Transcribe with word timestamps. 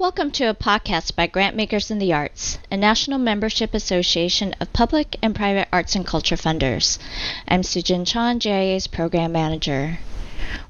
Welcome 0.00 0.30
to 0.30 0.44
a 0.44 0.54
podcast 0.54 1.14
by 1.14 1.26
Grantmakers 1.26 1.90
in 1.90 1.98
the 1.98 2.14
Arts, 2.14 2.58
a 2.70 2.76
national 2.78 3.18
membership 3.18 3.74
association 3.74 4.54
of 4.58 4.72
public 4.72 5.18
and 5.20 5.34
private 5.34 5.68
arts 5.70 5.94
and 5.94 6.06
culture 6.06 6.36
funders. 6.36 6.98
I'm 7.46 7.60
Sujin 7.60 8.06
Chan, 8.06 8.38
GIA's 8.38 8.86
program 8.86 9.32
manager. 9.32 9.98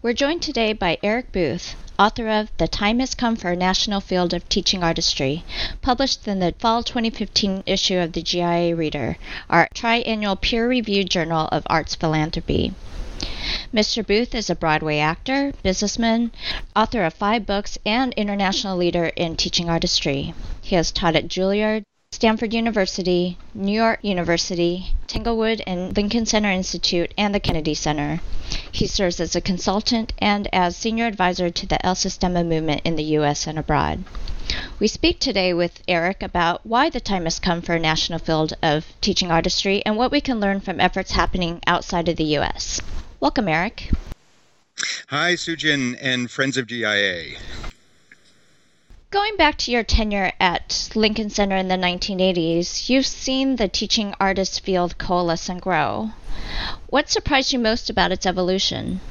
We're 0.03 0.15
joined 0.15 0.43
today 0.43 0.73
by 0.73 0.99
Eric 1.05 1.31
Booth, 1.31 1.77
author 1.97 2.29
of 2.29 2.51
The 2.59 2.67
Time 2.67 2.99
Has 2.99 3.15
Come 3.15 3.37
for 3.37 3.53
a 3.53 3.57
National 3.57 4.01
Field 4.01 4.35
of 4.35 4.49
Teaching 4.49 4.83
Artistry, 4.83 5.45
published 5.81 6.27
in 6.27 6.41
the 6.41 6.53
fall 6.59 6.83
2015 6.83 7.63
issue 7.67 7.99
of 7.99 8.15
the 8.15 8.23
GIA 8.23 8.75
Reader, 8.75 9.17
our 9.49 9.69
triannual 9.77 10.41
peer 10.41 10.67
reviewed 10.67 11.09
journal 11.09 11.49
of 11.53 11.63
arts 11.67 11.95
philanthropy. 11.95 12.75
Mr. 13.73 14.05
Booth 14.05 14.35
is 14.35 14.51
a 14.51 14.57
Broadway 14.57 14.99
actor, 14.99 15.53
businessman, 15.63 16.33
author 16.75 17.05
of 17.05 17.15
five 17.15 17.47
books, 17.47 17.79
and 17.87 18.13
international 18.15 18.77
leader 18.77 19.13
in 19.15 19.37
teaching 19.37 19.71
artistry. 19.71 20.35
He 20.61 20.75
has 20.75 20.91
taught 20.91 21.15
at 21.15 21.29
Juilliard, 21.29 21.85
Stanford 22.11 22.53
University, 22.53 23.39
New 23.55 23.71
York 23.71 24.01
University, 24.03 24.97
Tanglewood 25.07 25.63
and 25.69 25.97
Lincoln 25.97 26.27
Center 26.27 26.51
Institute, 26.51 27.15
and 27.17 27.33
the 27.33 27.39
Kennedy 27.39 27.75
Center. 27.75 28.21
He 28.73 28.89
serves 28.89 29.21
as 29.21 29.37
a 29.37 29.41
consultant 29.41 30.15
and 30.19 30.49
as 30.53 30.77
senior 30.77 31.07
advisor 31.07 31.49
to 31.49 31.67
the 31.67 31.87
El 31.87 31.95
Sistema 31.95 32.45
movement 32.45 32.81
in 32.85 32.97
the 32.97 33.05
U.S. 33.21 33.47
and 33.47 33.57
abroad. 33.57 34.03
We 34.81 34.89
speak 34.89 35.21
today 35.21 35.55
with 35.55 35.81
Eric 35.87 36.25
about 36.25 36.67
why 36.67 36.91
the 36.91 36.99
time 36.99 37.23
has 37.23 37.39
come 37.39 37.63
for 37.63 37.77
a 37.77 37.79
national 37.79 38.19
field 38.19 38.55
of 38.65 38.87
teaching 39.01 39.31
artistry 39.31 39.81
and 39.87 39.97
what 39.97 40.11
we 40.11 40.21
can 40.21 40.41
learn 40.41 40.59
from 40.59 40.81
efforts 40.81 41.13
happening 41.13 41.61
outside 41.69 42.09
of 42.09 42.17
the 42.17 42.25
U.S. 42.25 42.81
Welcome, 43.21 43.49
Eric. 43.49 43.91
Hi, 45.09 45.35
Sujin 45.35 45.95
and 46.01 46.31
friends 46.31 46.57
of 46.57 46.67
GIA. 46.67 47.37
Going 49.11 49.37
back 49.37 49.59
to 49.59 49.71
your 49.71 49.83
tenure 49.83 50.33
at 50.41 50.89
Lincoln 50.95 51.29
Center 51.29 51.57
in 51.57 51.69
the 51.69 51.75
1980s, 51.75 52.89
you've 52.89 53.05
seen 53.05 53.57
the 53.57 53.69
teaching 53.69 54.15
artist 54.19 54.63
field 54.65 54.97
coalesce 54.97 55.51
and 55.51 55.61
grow. 55.61 56.13
What 56.87 57.11
surprised 57.11 57.53
you 57.53 57.59
most 57.59 57.91
about 57.91 58.11
its 58.11 58.25
evolution? 58.25 59.03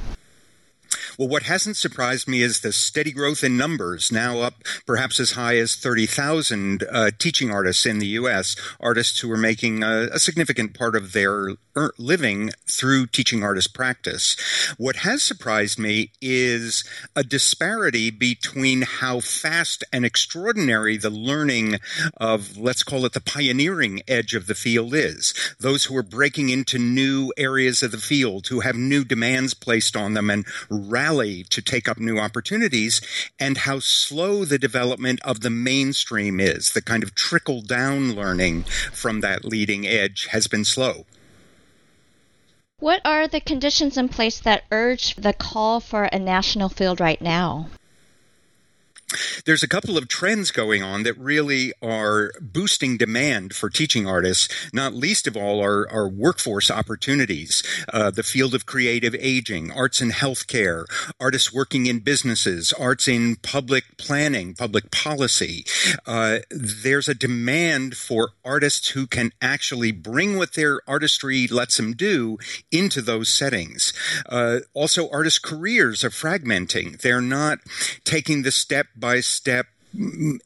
Well, 1.20 1.28
what 1.28 1.42
hasn't 1.42 1.76
surprised 1.76 2.26
me 2.28 2.40
is 2.40 2.60
the 2.60 2.72
steady 2.72 3.12
growth 3.12 3.44
in 3.44 3.54
numbers, 3.54 4.10
now 4.10 4.40
up 4.40 4.54
perhaps 4.86 5.20
as 5.20 5.32
high 5.32 5.58
as 5.58 5.76
30,000 5.76 6.82
uh, 6.90 7.10
teaching 7.18 7.50
artists 7.50 7.84
in 7.84 7.98
the 7.98 8.06
U.S., 8.06 8.56
artists 8.80 9.20
who 9.20 9.30
are 9.30 9.36
making 9.36 9.82
a, 9.82 10.08
a 10.12 10.18
significant 10.18 10.72
part 10.72 10.96
of 10.96 11.12
their 11.12 11.56
er, 11.76 11.92
living 11.98 12.52
through 12.66 13.08
teaching 13.08 13.42
artist 13.42 13.74
practice. 13.74 14.34
What 14.78 14.96
has 14.96 15.22
surprised 15.22 15.78
me 15.78 16.10
is 16.22 16.84
a 17.14 17.22
disparity 17.22 18.10
between 18.10 18.80
how 18.80 19.20
fast 19.20 19.84
and 19.92 20.06
extraordinary 20.06 20.96
the 20.96 21.10
learning 21.10 21.80
of, 22.16 22.56
let's 22.56 22.82
call 22.82 23.04
it 23.04 23.12
the 23.12 23.20
pioneering 23.20 24.00
edge 24.08 24.34
of 24.34 24.46
the 24.46 24.54
field 24.54 24.94
is. 24.94 25.34
Those 25.60 25.84
who 25.84 25.96
are 25.98 26.02
breaking 26.02 26.48
into 26.48 26.78
new 26.78 27.30
areas 27.36 27.82
of 27.82 27.90
the 27.90 27.98
field, 27.98 28.46
who 28.46 28.60
have 28.60 28.74
new 28.74 29.04
demands 29.04 29.52
placed 29.52 29.94
on 29.94 30.14
them 30.14 30.30
and 30.30 30.46
rally 30.70 31.09
rally 31.10 31.42
to 31.50 31.60
take 31.60 31.88
up 31.88 31.98
new 31.98 32.18
opportunities 32.18 33.00
and 33.38 33.58
how 33.58 33.80
slow 33.80 34.44
the 34.44 34.58
development 34.58 35.20
of 35.24 35.40
the 35.40 35.50
mainstream 35.50 36.38
is. 36.38 36.72
The 36.72 36.82
kind 36.82 37.02
of 37.02 37.14
trickle 37.14 37.62
down 37.62 38.12
learning 38.14 38.62
from 38.92 39.20
that 39.20 39.44
leading 39.44 39.86
edge 39.86 40.28
has 40.30 40.46
been 40.46 40.64
slow. 40.64 41.06
What 42.78 43.00
are 43.04 43.26
the 43.26 43.40
conditions 43.40 43.98
in 43.98 44.08
place 44.08 44.38
that 44.40 44.64
urge 44.70 45.16
the 45.16 45.32
call 45.32 45.80
for 45.80 46.04
a 46.04 46.18
national 46.18 46.68
field 46.68 47.00
right 47.00 47.20
now? 47.20 47.66
There's 49.44 49.62
a 49.62 49.68
couple 49.68 49.96
of 49.96 50.08
trends 50.08 50.50
going 50.50 50.82
on 50.82 51.02
that 51.02 51.18
really 51.18 51.72
are 51.82 52.32
boosting 52.40 52.96
demand 52.96 53.54
for 53.54 53.68
teaching 53.68 54.06
artists, 54.06 54.48
not 54.72 54.94
least 54.94 55.26
of 55.26 55.36
all 55.36 55.60
our, 55.60 55.80
workforce 56.10 56.70
opportunities, 56.70 57.62
uh, 57.92 58.10
the 58.10 58.22
field 58.22 58.54
of 58.54 58.66
creative 58.66 59.14
aging, 59.18 59.70
arts 59.70 60.00
and 60.00 60.12
healthcare, 60.12 60.84
artists 61.20 61.52
working 61.52 61.86
in 61.86 62.00
businesses, 62.00 62.72
arts 62.72 63.06
in 63.06 63.36
public 63.36 63.96
planning, 63.96 64.54
public 64.54 64.90
policy. 64.90 65.64
Uh, 66.06 66.38
there's 66.50 67.08
a 67.08 67.14
demand 67.14 67.96
for 67.96 68.30
artists 68.44 68.90
who 68.90 69.06
can 69.06 69.30
actually 69.40 69.92
bring 69.92 70.36
what 70.36 70.54
their 70.54 70.80
artistry 70.88 71.46
lets 71.46 71.76
them 71.76 71.92
do 71.92 72.38
into 72.72 73.02
those 73.02 73.28
settings. 73.28 73.92
Uh, 74.26 74.60
also, 74.74 75.08
artist 75.10 75.42
careers 75.42 76.02
are 76.02 76.10
fragmenting. 76.10 77.00
They're 77.00 77.20
not 77.20 77.58
taking 78.04 78.42
the 78.42 78.50
step 78.50 78.86
by 79.00 79.20
step 79.20 79.66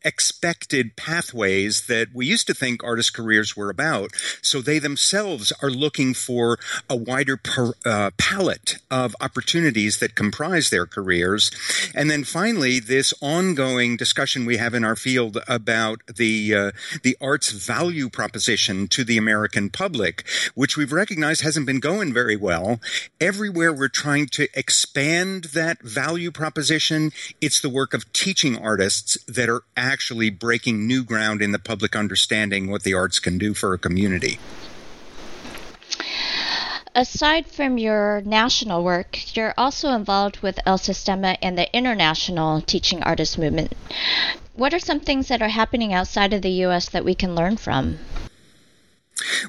expected 0.05 0.97
pathways 0.97 1.87
that 1.87 2.09
we 2.15 2.27
used 2.27 2.47
to 2.47 2.55
think 2.55 2.82
artist 2.82 3.15
careers 3.15 3.56
were 3.56 3.71
about. 3.71 4.10
So 4.43 4.60
they 4.60 4.78
themselves 4.78 5.53
are 5.62 5.71
looking 5.71 6.15
for 6.15 6.59
a 6.88 6.97
wider 6.97 7.37
per, 7.37 7.72
uh, 7.84 8.10
palette 8.19 8.77
of 8.91 9.15
opportunities 9.21 9.99
that 9.99 10.15
comprise 10.15 10.71
their 10.71 10.87
careers. 10.87 11.50
And 11.94 12.10
then 12.10 12.25
finally, 12.25 12.81
this 12.81 13.12
ongoing 13.21 13.97
discussion 13.97 14.47
we 14.47 14.56
have 14.56 14.75
in 14.75 14.84
our 14.84 14.97
field 14.97 15.38
about 15.47 16.00
the 16.06 16.55
uh, 16.55 16.71
the 17.03 17.16
arts 17.21 17.50
value 17.50 18.09
proposition 18.09 18.88
to 18.88 19.05
the 19.05 19.19
American 19.19 19.71
public, 19.71 20.25
which 20.55 20.76
we've 20.76 20.93
recognized 20.93 21.43
hasn't 21.43 21.66
been 21.66 21.81
going 21.81 22.12
very 22.12 22.37
well. 22.37 22.81
Everywhere 23.21 23.72
we're 23.72 23.88
trying 23.88 24.26
to 24.28 24.49
expand 24.55 25.44
that 25.55 25.82
value 25.82 26.31
proposition, 26.31 27.12
it's 27.41 27.61
the 27.61 27.69
work 27.69 27.94
of 27.94 28.11
teaching 28.12 28.56
artists 28.56 29.19
that 29.34 29.49
are 29.49 29.62
actually 29.77 30.31
breaking 30.31 30.87
new 30.87 31.05
ground 31.05 31.43
in 31.43 31.53
the 31.53 31.59
public 31.59 31.95
understanding 31.95 32.71
what 32.71 32.83
the 32.83 32.95
arts 32.95 33.19
can 33.19 33.39
do 33.39 33.55
for 33.55 33.75
a 33.75 33.78
community. 33.78 34.39
Aside 36.97 37.49
from 37.49 37.77
your 37.77 38.23
national 38.25 38.84
work, 38.84 39.37
you're 39.37 39.55
also 39.59 39.91
involved 39.91 40.39
with 40.43 40.61
El 40.65 40.78
Sistema 40.78 41.37
and 41.43 41.59
the 41.59 41.75
international 41.77 42.61
teaching 42.61 43.03
artist 43.03 43.37
movement. 43.37 43.73
What 44.55 44.73
are 44.73 44.78
some 44.78 45.00
things 45.00 45.27
that 45.27 45.43
are 45.43 45.49
happening 45.49 45.93
outside 45.93 46.33
of 46.33 46.43
the 46.43 46.62
U.S. 46.67 46.89
that 46.91 47.05
we 47.05 47.17
can 47.17 47.34
learn 47.34 47.56
from? 47.56 47.99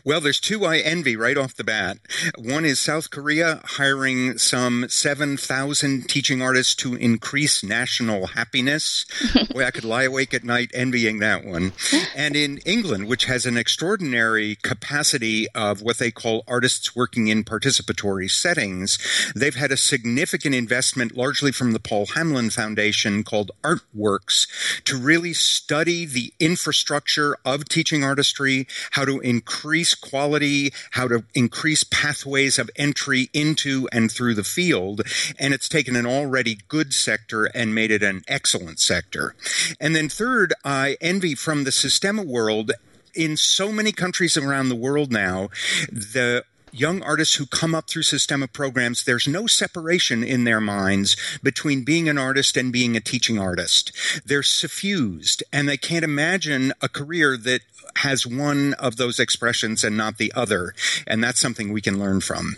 Well, 0.05 0.21
there's 0.21 0.39
two 0.39 0.63
I 0.65 0.77
envy 0.77 1.15
right 1.15 1.35
off 1.35 1.55
the 1.55 1.63
bat. 1.63 1.97
One 2.37 2.63
is 2.63 2.79
South 2.79 3.09
Korea 3.09 3.61
hiring 3.63 4.37
some 4.37 4.85
7,000 4.87 6.07
teaching 6.07 6.43
artists 6.43 6.75
to 6.75 6.93
increase 6.93 7.63
national 7.63 8.27
happiness. 8.27 9.07
Boy, 9.51 9.65
I 9.65 9.71
could 9.71 9.83
lie 9.83 10.03
awake 10.03 10.35
at 10.35 10.43
night 10.43 10.69
envying 10.75 11.17
that 11.19 11.43
one. 11.43 11.73
And 12.15 12.35
in 12.35 12.59
England, 12.67 13.07
which 13.07 13.25
has 13.25 13.47
an 13.47 13.57
extraordinary 13.57 14.57
capacity 14.61 15.47
of 15.55 15.81
what 15.81 15.97
they 15.97 16.11
call 16.11 16.43
artists 16.47 16.95
working 16.95 17.27
in 17.27 17.43
participatory 17.43 18.29
settings, 18.29 18.99
they've 19.35 19.55
had 19.55 19.71
a 19.71 19.77
significant 19.77 20.53
investment, 20.53 21.17
largely 21.17 21.51
from 21.51 21.71
the 21.71 21.79
Paul 21.79 22.05
Hamlyn 22.05 22.53
Foundation, 22.53 23.23
called 23.23 23.49
Artworks, 23.63 24.45
to 24.83 24.97
really 24.97 25.33
study 25.33 26.05
the 26.05 26.31
infrastructure 26.39 27.35
of 27.43 27.67
teaching 27.67 28.03
artistry, 28.03 28.67
how 28.91 29.03
to 29.03 29.19
increase 29.21 29.94
increase 29.95 30.11
quality, 30.11 30.73
how 30.91 31.07
to 31.07 31.23
increase 31.33 31.83
pathways 31.83 32.59
of 32.59 32.69
entry 32.75 33.29
into 33.33 33.87
and 33.91 34.11
through 34.11 34.33
the 34.33 34.43
field. 34.43 35.01
And 35.39 35.53
it's 35.53 35.69
taken 35.69 35.95
an 35.95 36.05
already 36.05 36.59
good 36.67 36.93
sector 36.93 37.45
and 37.45 37.75
made 37.75 37.91
it 37.91 38.03
an 38.03 38.23
excellent 38.27 38.79
sector. 38.79 39.35
And 39.79 39.95
then 39.95 40.09
third, 40.09 40.53
I 40.63 40.97
envy 41.01 41.35
from 41.35 41.63
the 41.63 41.71
Sistema 41.71 42.25
world 42.25 42.71
in 43.13 43.37
so 43.37 43.71
many 43.71 43.91
countries 43.91 44.37
around 44.37 44.69
the 44.69 44.75
world 44.75 45.11
now, 45.11 45.49
the 45.89 46.43
young 46.75 47.01
artists 47.01 47.35
who 47.35 47.45
come 47.45 47.73
up 47.73 47.89
through 47.89 48.03
Sistema 48.03 48.51
programs, 48.51 49.03
there's 49.03 49.27
no 49.27 49.47
separation 49.47 50.23
in 50.23 50.43
their 50.43 50.61
minds 50.61 51.15
between 51.41 51.83
being 51.83 52.09
an 52.09 52.17
artist 52.17 52.57
and 52.57 52.71
being 52.71 52.95
a 52.95 53.01
teaching 53.01 53.39
artist. 53.39 53.91
They're 54.25 54.43
suffused 54.43 55.43
and 55.53 55.67
they 55.67 55.77
can't 55.77 56.03
imagine 56.03 56.73
a 56.81 56.89
career 56.89 57.37
that 57.37 57.61
has 57.97 58.27
one 58.27 58.73
of 58.73 58.97
those 58.97 59.19
expressions 59.19 59.83
and 59.83 59.95
not 59.95 60.17
the 60.17 60.33
other. 60.35 60.73
And 61.07 61.23
that's 61.23 61.39
something 61.39 61.71
we 61.71 61.81
can 61.81 61.99
learn 61.99 62.21
from 62.21 62.57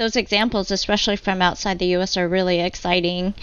those 0.00 0.16
examples, 0.16 0.70
especially 0.70 1.16
from 1.16 1.42
outside 1.42 1.78
the 1.78 1.92
U.S., 1.98 2.16
are 2.16 2.26
really 2.26 2.60
exciting. 2.60 3.34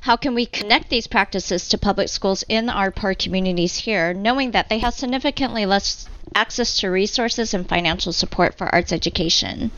How 0.00 0.16
can 0.16 0.34
we 0.34 0.46
connect 0.46 0.88
these 0.88 1.06
practices 1.06 1.68
to 1.68 1.78
public 1.78 2.08
schools 2.08 2.42
in 2.48 2.70
our 2.70 2.90
poor 2.90 3.14
communities 3.14 3.76
here, 3.76 4.14
knowing 4.14 4.52
that 4.52 4.70
they 4.70 4.78
have 4.78 4.94
significantly 4.94 5.66
less 5.66 6.08
access 6.34 6.78
to 6.78 6.88
resources 6.88 7.52
and 7.52 7.68
financial 7.68 8.14
support 8.14 8.56
for 8.56 8.74
arts 8.74 8.90
education? 8.90 9.70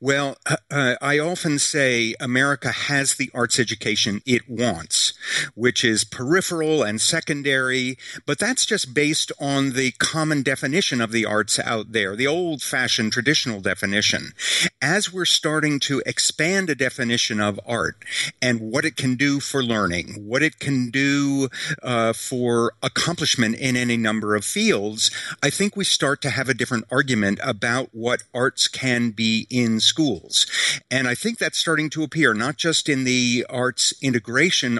Well, 0.00 0.36
uh, 0.44 0.56
uh, 0.70 0.96
I 1.00 1.20
often 1.20 1.60
say 1.60 2.14
America 2.18 2.72
has 2.72 3.14
the 3.14 3.30
arts 3.32 3.60
education 3.60 4.22
it 4.26 4.48
wants. 4.48 5.05
Which 5.54 5.84
is 5.84 6.04
peripheral 6.04 6.82
and 6.82 7.00
secondary, 7.00 7.98
but 8.26 8.38
that's 8.38 8.66
just 8.66 8.94
based 8.94 9.32
on 9.40 9.72
the 9.72 9.92
common 9.92 10.42
definition 10.42 11.00
of 11.00 11.12
the 11.12 11.24
arts 11.24 11.58
out 11.58 11.92
there, 11.92 12.16
the 12.16 12.26
old 12.26 12.62
fashioned 12.62 13.12
traditional 13.12 13.60
definition. 13.60 14.32
As 14.80 15.12
we're 15.12 15.24
starting 15.24 15.80
to 15.80 16.02
expand 16.06 16.70
a 16.70 16.74
definition 16.74 17.40
of 17.40 17.60
art 17.66 18.04
and 18.40 18.60
what 18.60 18.84
it 18.84 18.96
can 18.96 19.14
do 19.16 19.40
for 19.40 19.62
learning, 19.62 20.26
what 20.26 20.42
it 20.42 20.58
can 20.58 20.90
do 20.90 21.48
uh, 21.82 22.12
for 22.12 22.72
accomplishment 22.82 23.56
in 23.56 23.76
any 23.76 23.96
number 23.96 24.34
of 24.34 24.44
fields, 24.44 25.10
I 25.42 25.50
think 25.50 25.76
we 25.76 25.84
start 25.84 26.22
to 26.22 26.30
have 26.30 26.48
a 26.48 26.54
different 26.54 26.86
argument 26.90 27.40
about 27.42 27.90
what 27.92 28.22
arts 28.34 28.68
can 28.68 29.10
be 29.10 29.46
in 29.50 29.80
schools. 29.80 30.46
And 30.90 31.08
I 31.08 31.14
think 31.14 31.38
that's 31.38 31.58
starting 31.58 31.90
to 31.90 32.02
appear 32.02 32.34
not 32.34 32.56
just 32.56 32.88
in 32.88 33.04
the 33.04 33.46
arts 33.48 33.94
integration 34.02 34.78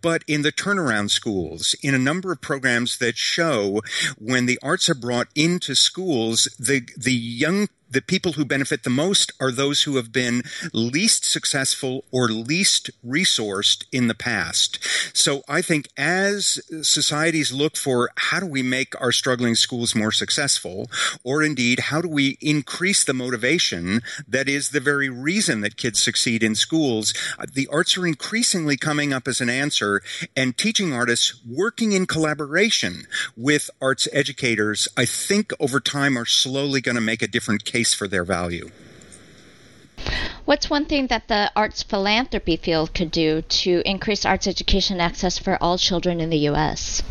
but 0.00 0.22
in 0.26 0.42
the 0.42 0.52
turnaround 0.52 1.10
schools, 1.10 1.74
in 1.82 1.94
a 1.94 1.98
number 1.98 2.32
of 2.32 2.40
programs 2.40 2.98
that 2.98 3.16
show 3.16 3.80
when 4.18 4.46
the 4.46 4.58
arts 4.62 4.88
are 4.88 4.94
brought 4.94 5.28
into 5.34 5.74
schools, 5.74 6.44
the, 6.58 6.88
the 6.96 7.12
young 7.12 7.68
the 7.96 8.02
people 8.02 8.32
who 8.32 8.44
benefit 8.44 8.82
the 8.82 8.90
most 8.90 9.32
are 9.40 9.50
those 9.50 9.84
who 9.84 9.96
have 9.96 10.12
been 10.12 10.42
least 10.74 11.24
successful 11.24 12.04
or 12.12 12.28
least 12.28 12.90
resourced 13.02 13.86
in 13.90 14.06
the 14.06 14.14
past. 14.14 14.78
So 15.16 15.42
I 15.48 15.62
think 15.62 15.88
as 15.96 16.60
societies 16.82 17.52
look 17.54 17.74
for 17.74 18.10
how 18.18 18.40
do 18.40 18.46
we 18.46 18.62
make 18.62 19.00
our 19.00 19.12
struggling 19.12 19.54
schools 19.54 19.94
more 19.94 20.12
successful, 20.12 20.90
or 21.24 21.42
indeed 21.42 21.80
how 21.88 22.02
do 22.02 22.08
we 22.08 22.36
increase 22.42 23.02
the 23.02 23.14
motivation 23.14 24.02
that 24.28 24.46
is 24.46 24.68
the 24.68 24.80
very 24.80 25.08
reason 25.08 25.62
that 25.62 25.78
kids 25.78 26.02
succeed 26.02 26.42
in 26.42 26.54
schools, 26.54 27.14
the 27.54 27.66
arts 27.72 27.96
are 27.96 28.06
increasingly 28.06 28.76
coming 28.76 29.14
up 29.14 29.26
as 29.26 29.40
an 29.40 29.48
answer 29.48 30.02
and 30.36 30.58
teaching 30.58 30.92
artists 30.92 31.40
working 31.48 31.92
in 31.92 32.04
collaboration 32.04 33.06
with 33.38 33.70
arts 33.80 34.06
educators, 34.12 34.86
I 34.98 35.06
think 35.06 35.50
over 35.58 35.80
time 35.80 36.18
are 36.18 36.26
slowly 36.26 36.82
going 36.82 36.96
to 36.96 37.00
make 37.00 37.22
a 37.22 37.26
different 37.26 37.64
case 37.64 37.85
case 37.86 37.94
for 37.94 38.08
their 38.08 38.24
value. 38.24 38.70
What's 40.44 40.70
one 40.70 40.86
thing 40.86 41.08
that 41.08 41.28
the 41.28 41.50
arts 41.56 41.82
philanthropy 41.82 42.56
field 42.56 42.94
could 42.94 43.10
do 43.10 43.42
to 43.42 43.82
increase 43.84 44.24
arts 44.24 44.46
education 44.46 45.00
access 45.00 45.38
for 45.38 45.58
all 45.60 45.78
children 45.78 46.20
in 46.20 46.30
the 46.30 46.50
U.S.? 46.50 47.02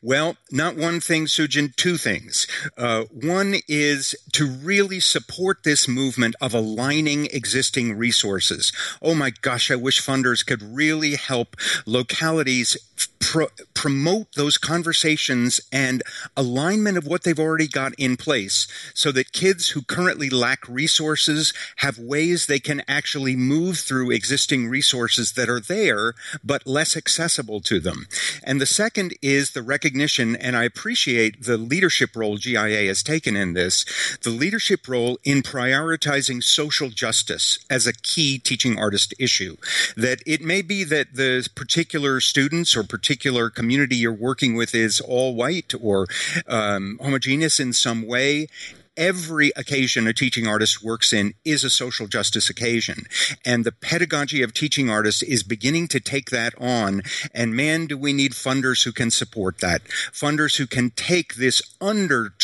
Well, 0.00 0.36
not 0.50 0.76
one 0.76 1.00
thing, 1.00 1.26
Sujin, 1.26 1.74
two 1.76 1.96
things. 1.96 2.46
Uh, 2.78 3.04
one 3.10 3.56
is 3.68 4.14
to 4.32 4.46
really 4.46 5.00
support 5.00 5.58
this 5.64 5.88
movement 5.88 6.36
of 6.40 6.54
aligning 6.54 7.26
existing 7.26 7.98
resources. 7.98 8.72
Oh 9.02 9.14
my 9.14 9.30
gosh, 9.42 9.70
I 9.70 9.76
wish 9.76 10.00
funders 10.00 10.46
could 10.46 10.62
really 10.62 11.16
help 11.16 11.56
localities 11.86 12.78
pro- 13.18 13.48
promote 13.84 14.32
those 14.32 14.56
conversations 14.56 15.60
and 15.70 16.02
alignment 16.38 16.96
of 16.96 17.06
what 17.06 17.22
they've 17.22 17.38
already 17.38 17.68
got 17.68 17.92
in 17.98 18.16
place 18.16 18.66
so 18.94 19.12
that 19.12 19.30
kids 19.30 19.68
who 19.68 19.82
currently 19.82 20.30
lack 20.30 20.66
resources 20.66 21.52
have 21.76 21.98
ways 21.98 22.46
they 22.46 22.58
can 22.58 22.82
actually 22.88 23.36
move 23.36 23.76
through 23.76 24.10
existing 24.10 24.70
resources 24.70 25.32
that 25.32 25.50
are 25.50 25.60
there 25.60 26.14
but 26.42 26.66
less 26.66 26.96
accessible 26.96 27.60
to 27.60 27.78
them. 27.78 28.06
And 28.42 28.58
the 28.58 28.64
second 28.64 29.12
is 29.20 29.50
the 29.50 29.60
recognition, 29.60 30.34
and 30.34 30.56
I 30.56 30.64
appreciate 30.64 31.42
the 31.42 31.58
leadership 31.58 32.16
role 32.16 32.38
GIA 32.38 32.86
has 32.86 33.02
taken 33.02 33.36
in 33.36 33.52
this, 33.52 33.84
the 34.22 34.30
leadership 34.30 34.88
role 34.88 35.18
in 35.24 35.42
prioritizing 35.42 36.42
social 36.42 36.88
justice 36.88 37.58
as 37.68 37.86
a 37.86 37.92
key 37.92 38.38
teaching 38.38 38.78
artist 38.78 39.12
issue. 39.18 39.58
That 39.94 40.22
it 40.24 40.40
may 40.40 40.62
be 40.62 40.84
that 40.84 41.12
the 41.12 41.46
particular 41.54 42.20
students 42.20 42.74
or 42.74 42.82
particular 42.82 43.50
community 43.50 43.73
you're 43.96 44.12
working 44.12 44.54
with 44.54 44.74
is 44.74 45.00
all 45.00 45.34
white 45.34 45.72
or 45.80 46.06
um, 46.46 46.98
homogeneous 47.02 47.60
in 47.60 47.72
some 47.72 48.06
way 48.06 48.48
every 48.96 49.52
occasion 49.56 50.06
a 50.06 50.12
teaching 50.12 50.46
artist 50.46 50.82
works 50.82 51.12
in 51.12 51.34
is 51.44 51.64
a 51.64 51.70
social 51.70 52.06
justice 52.06 52.48
occasion. 52.48 53.04
And 53.44 53.64
the 53.64 53.72
pedagogy 53.72 54.42
of 54.42 54.54
teaching 54.54 54.90
artists 54.90 55.22
is 55.22 55.42
beginning 55.42 55.88
to 55.88 56.00
take 56.00 56.30
that 56.30 56.54
on. 56.60 57.02
And 57.34 57.54
man, 57.54 57.86
do 57.86 57.96
we 57.96 58.12
need 58.12 58.32
funders 58.32 58.84
who 58.84 58.92
can 58.92 59.10
support 59.10 59.58
that. 59.58 59.82
Funders 60.12 60.56
who 60.56 60.66
can 60.66 60.90
take 60.90 61.34
this 61.34 61.62
under, 61.80 62.34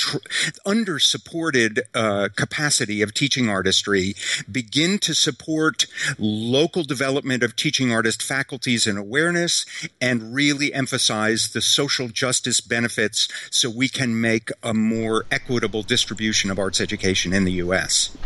under 0.66 0.98
supported 0.98 1.82
uh, 1.94 2.28
capacity 2.34 3.02
of 3.02 3.14
teaching 3.14 3.48
artistry, 3.48 4.14
begin 4.50 4.98
to 4.98 5.14
support 5.14 5.86
local 6.18 6.84
development 6.84 7.42
of 7.42 7.56
teaching 7.56 7.92
artist 7.92 8.22
faculties 8.22 8.86
and 8.86 8.98
awareness, 8.98 9.66
and 10.00 10.34
really 10.34 10.72
emphasize 10.72 11.52
the 11.52 11.60
social 11.60 12.08
justice 12.08 12.60
benefits 12.60 13.28
so 13.50 13.70
we 13.70 13.88
can 13.88 14.20
make 14.20 14.50
a 14.62 14.74
more 14.74 15.24
equitable 15.30 15.82
distribution 15.82 16.39
of 16.48 16.58
arts 16.60 16.80
education 16.80 17.32
in 17.32 17.44
the 17.44 17.52
U.S. 17.64 18.16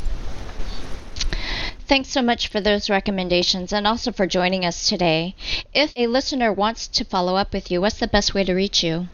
Thanks 1.87 2.09
so 2.09 2.23
much 2.23 2.49
for 2.49 2.61
those 2.61 2.89
recommendations 2.89 3.73
and 3.73 3.87
also 3.87 4.13
for 4.13 4.27
joining 4.27 4.65
us 4.65 4.89
today. 4.89 5.35
If 5.75 5.93
a 5.97 6.07
listener 6.07 6.53
wants 6.53 6.87
to 6.89 7.05
follow 7.05 7.37
up 7.37 7.53
with 7.53 7.71
you, 7.71 7.81
what's 7.81 7.99
the 7.99 8.07
best 8.07 8.35
way 8.35 8.45
to 8.45 8.55
reach 8.55 8.83
you? 8.83 9.09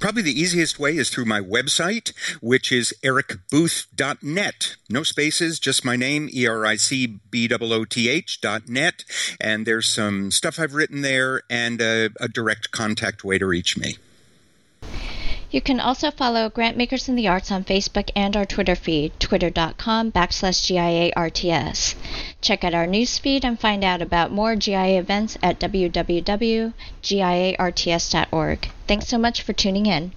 Probably 0.00 0.22
the 0.22 0.38
easiest 0.38 0.78
way 0.78 0.96
is 0.96 1.10
through 1.10 1.26
my 1.26 1.40
website, 1.40 2.12
which 2.40 2.72
is 2.72 2.94
ericbooth.net. 3.02 4.76
No 4.90 5.02
spaces, 5.02 5.58
just 5.58 5.84
my 5.84 5.96
name, 5.96 6.28
E 6.32 6.46
R 6.46 6.66
I 6.66 6.76
C 6.76 7.20
B 7.30 7.48
O 7.50 7.56
O 7.60 7.84
T 7.84 8.08
H 8.08 8.40
dot 8.40 8.68
net. 8.68 9.04
And 9.40 9.66
there's 9.66 9.88
some 9.88 10.30
stuff 10.30 10.58
I've 10.58 10.74
written 10.74 11.02
there 11.02 11.42
and 11.48 11.80
a, 11.80 12.10
a 12.18 12.28
direct 12.28 12.70
contact 12.70 13.24
way 13.24 13.38
to 13.38 13.46
reach 13.46 13.76
me. 13.76 13.96
You 15.52 15.60
can 15.60 15.78
also 15.80 16.10
follow 16.10 16.48
Grantmakers 16.48 17.10
in 17.10 17.14
the 17.14 17.28
Arts 17.28 17.52
on 17.52 17.62
Facebook 17.62 18.10
and 18.16 18.34
our 18.34 18.46
Twitter 18.46 18.74
feed, 18.74 19.12
twitter.com 19.20 20.10
backslash 20.10 20.64
GIARTS. 20.66 21.94
Check 22.40 22.64
out 22.64 22.72
our 22.72 22.86
newsfeed 22.86 23.44
and 23.44 23.60
find 23.60 23.84
out 23.84 24.00
about 24.00 24.32
more 24.32 24.56
GIA 24.56 24.98
events 24.98 25.36
at 25.42 25.60
www.giarts.org. 25.60 26.72
Thanks 28.88 29.08
so 29.08 29.18
much 29.18 29.42
for 29.42 29.52
tuning 29.52 29.84
in. 29.84 30.12